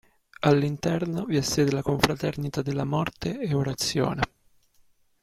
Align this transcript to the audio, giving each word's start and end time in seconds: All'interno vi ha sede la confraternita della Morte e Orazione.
All'interno 0.39 1.25
vi 1.25 1.37
ha 1.37 1.43
sede 1.43 1.69
la 1.71 1.83
confraternita 1.83 2.63
della 2.63 2.85
Morte 2.85 3.39
e 3.39 3.53
Orazione. 3.53 4.21